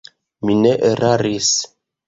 [0.49, 1.53] Mi ne eraris.